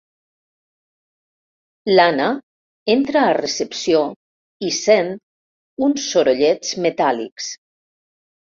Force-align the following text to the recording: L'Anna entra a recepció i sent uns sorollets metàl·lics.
L'Anna 1.99 2.29
entra 2.95 3.21
a 3.25 3.35
recepció 3.39 4.01
i 4.69 4.73
sent 4.79 5.15
uns 5.89 6.09
sorollets 6.17 6.77
metàl·lics. 6.89 7.53